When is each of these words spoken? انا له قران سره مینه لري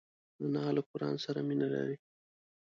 انا 0.43 0.65
له 0.75 0.81
قران 0.91 1.15
سره 1.25 1.39
مینه 1.47 1.67
لري 1.73 1.95